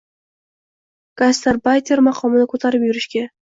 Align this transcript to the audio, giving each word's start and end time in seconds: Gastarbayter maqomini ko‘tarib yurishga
Gastarbayter 1.23 2.05
maqomini 2.11 2.51
ko‘tarib 2.57 2.91
yurishga 2.93 3.29